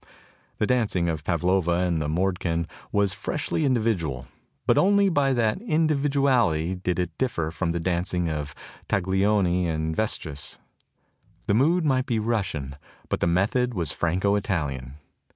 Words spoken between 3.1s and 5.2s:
freshly individual; but only